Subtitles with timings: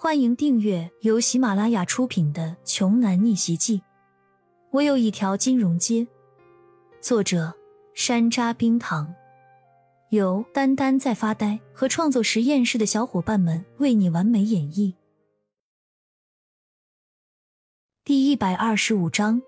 [0.00, 3.78] 欢迎订阅由喜马拉雅出品的《穷男逆袭记》。
[4.70, 6.06] 我有一条金融街。
[7.00, 7.52] 作者：
[7.94, 9.12] 山楂冰糖，
[10.10, 14.94] 由丹丹在发呆和创作实验室的小伙伴们为你完美演绎。
[18.04, 19.42] 第一百二十五章，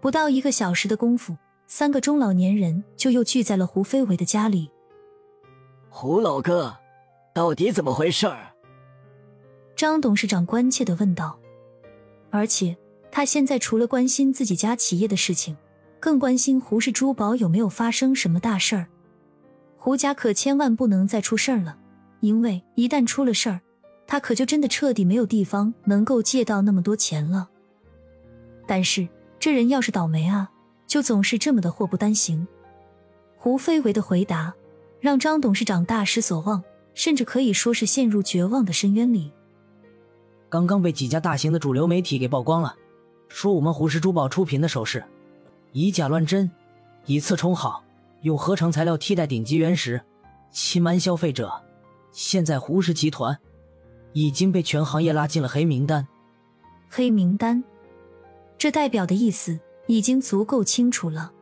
[0.00, 4.70] 不到一个小时的功夫，三个中老年人就又聚在了胡飞伟的家里。
[5.88, 6.76] 胡老哥，
[7.34, 8.53] 到底怎么回事儿？
[9.76, 11.38] 张董事长关切的问道，
[12.30, 12.76] 而且
[13.10, 15.56] 他现在除了关心自己家企业的事情，
[15.98, 18.86] 更关心胡氏珠宝有没有发生什么大事儿。
[19.76, 21.76] 胡家可千万不能再出事儿了，
[22.20, 23.60] 因为一旦出了事儿，
[24.06, 27.48] 他可就真的彻底没有地方能够借到那么多钱了。
[28.66, 29.06] 但是
[29.38, 30.50] 这人要是倒霉啊，
[30.86, 32.46] 就总是这么的祸不单行。
[33.36, 34.54] 胡飞维的回答
[35.00, 36.62] 让张董事长大失所望，
[36.94, 39.32] 甚至可以说是陷入绝望的深渊里。
[40.54, 42.76] 刚刚被几家大型的主流媒体给曝光了，
[43.26, 45.02] 说我们胡氏珠宝出品的首饰
[45.72, 46.48] 以假乱真，
[47.06, 47.82] 以次充好，
[48.20, 50.00] 用合成材料替代顶级原石，
[50.52, 51.52] 欺瞒消费者。
[52.12, 53.36] 现在胡氏集团
[54.12, 56.06] 已经被全行业拉进了黑名单。
[56.88, 57.64] 黑名单，
[58.56, 61.32] 这代表的意思已经足够清楚了。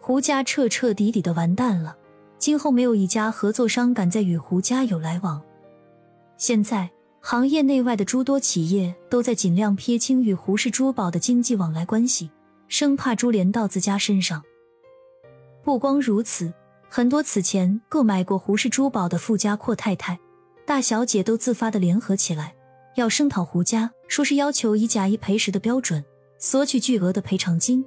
[0.00, 1.96] 胡家彻彻底底的完蛋了，
[2.38, 5.40] 今后没有一家合作商敢再与胡家有来往。
[6.36, 6.93] 现在。
[7.26, 12.30] 行业内外的诸多企业都在尽量撇清与胡氏珠宝的经济往来关系，
[12.68, 14.42] 生怕株连到自家身上。
[15.62, 16.52] 不光如此，
[16.90, 20.20] 很多此前购买过胡氏珠宝的富家阔太太、
[20.66, 22.54] 大小姐都自发的联合起来，
[22.96, 26.04] 要声讨胡家，说是要求以假一赔十的标准
[26.38, 27.82] 索取巨额的赔偿金。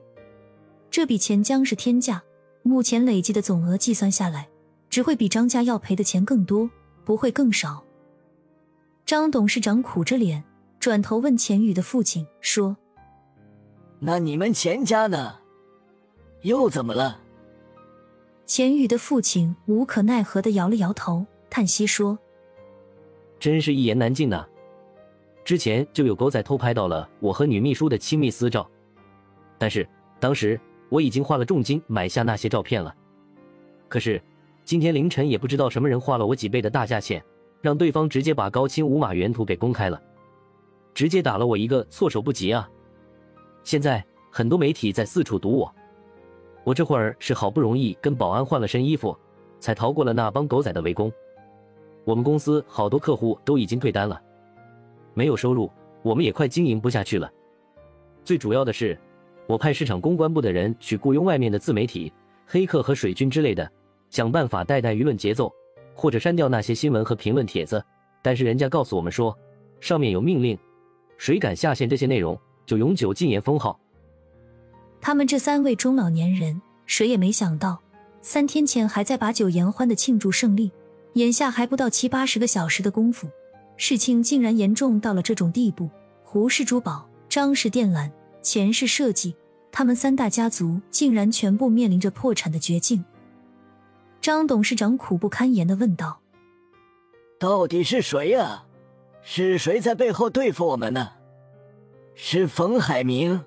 [0.89, 2.23] 这笔钱将是天价，
[2.63, 4.49] 目前累计的总额计算下来，
[4.89, 6.67] 只会比张家要赔的钱更多，
[7.05, 7.83] 不会更少。
[9.07, 10.43] 张董事长苦着脸，
[10.81, 12.75] 转头问钱宇的父亲说
[13.99, 15.33] ：“那你们钱家呢？
[16.41, 17.21] 又怎么了？”
[18.45, 22.19] 钱宇的父亲无可奈何的摇了摇头，叹息说
[23.39, 24.45] ：“真是一言难尽呐！
[25.45, 28.69] 之前就有狗仔偷拍到了我和女秘书的亲密私照，
[29.57, 29.87] 但是
[30.19, 32.93] 当时我已经花了重金买下那些照片了。
[33.87, 34.21] 可是
[34.65, 37.23] 今天凌晨，也不知道什么人花了我几倍的大价钱。”
[37.61, 40.01] 让对方直接把高清无码原图给公开了，
[40.93, 42.69] 直接打了我一个措手不及啊！
[43.63, 45.75] 现在很多媒体在四处堵我，
[46.63, 49.17] 我这会儿是好不容易跟保安换了身衣服，
[49.59, 51.11] 才逃过了那帮狗仔的围攻。
[52.05, 54.21] 我们公司好多客户都已经退单了，
[55.13, 55.69] 没有收入，
[56.03, 57.29] 我们也快经营不下去了。
[58.23, 58.97] 最主要的是，
[59.45, 62.13] 我派市场公关部的人去雇佣外面的自媒体、
[62.45, 63.69] 黑客和水军之类的，
[64.09, 65.51] 想办法带带舆论节奏。
[65.97, 67.83] 或者删掉那些新闻和评论帖子，
[68.21, 69.35] 但是人家告诉我们说，
[69.81, 70.55] 上面有命令，
[71.17, 73.77] 谁敢下线这些内容，就永久禁言封号。
[75.01, 77.81] 他们这三位中老年人，谁也没想到，
[78.21, 80.71] 三天前还在把酒言欢的庆祝胜利，
[81.13, 83.27] 眼下还不到七八十个小时的功夫，
[83.75, 85.89] 事情竟然严重到了这种地步。
[86.23, 88.07] 胡氏珠宝、张氏电缆、
[88.43, 89.35] 钱氏设计，
[89.71, 93.03] 他们三大家族竟然全部面临着破产的绝境。
[94.27, 96.19] 张董事长苦不堪言的问道
[97.39, 98.65] ：“到底是谁呀？
[99.21, 101.13] 是谁在背后对付我们呢？
[102.13, 103.45] 是冯海明，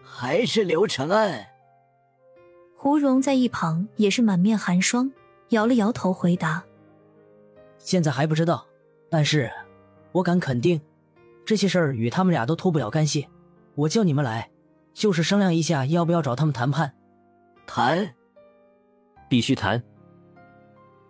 [0.00, 1.44] 还是刘承安？”
[2.78, 5.10] 胡蓉在一旁也是满面寒霜，
[5.48, 6.62] 摇了摇头回答
[7.76, 8.64] ：“现在还不知道，
[9.10, 9.50] 但是
[10.12, 10.80] 我敢肯定，
[11.44, 13.26] 这些事儿与他们俩都脱不了干系。
[13.74, 14.50] 我叫你们来，
[14.94, 16.94] 就是商量一下要不要找他们谈判。
[17.66, 18.14] 谈。”
[19.30, 19.82] 必须谈。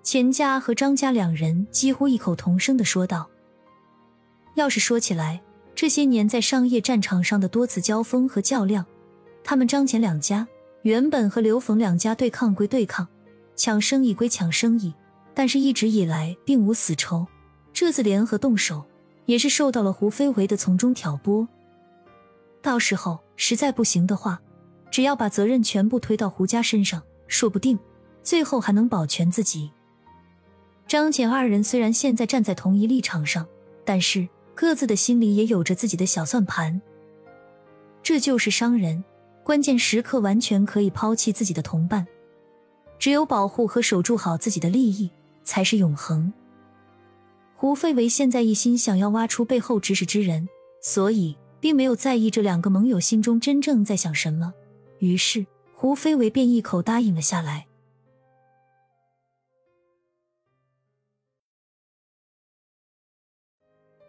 [0.02, 3.28] 钱家和张家两人几乎异口同声的说道
[4.56, 5.40] ：“要是说起来，
[5.74, 8.84] 这些年在商业战场上的多次交锋和较量，
[9.42, 10.46] 他们张钱两家
[10.82, 13.06] 原本和刘冯两家对抗归对抗，
[13.56, 14.94] 抢生意归抢生意，
[15.34, 17.26] 但是一直以来并无死仇。
[17.72, 18.84] 这次联合动手，
[19.26, 21.46] 也是受到了胡飞为的从中挑拨。
[22.62, 24.40] 到时候实在不行的话，
[24.90, 27.78] 只要把责任全部推到胡家身上，说不定。”
[28.22, 29.70] 最后还能保全自己。
[30.86, 33.46] 张简二人虽然现在站在同一立场上，
[33.84, 36.80] 但是各自的心里也有着自己的小算盘。
[38.02, 39.04] 这就是商人，
[39.44, 42.06] 关键时刻完全可以抛弃自己的同伴。
[42.98, 45.10] 只有保护和守住好自己的利益，
[45.44, 46.32] 才是永恒。
[47.54, 50.48] 胡飞为现在一心想要挖出背后指使之人，
[50.82, 54.52] 所以并没有在意这两个盟友心中真正在想什么。
[54.98, 57.66] 于是胡飞为便一口答应了下来。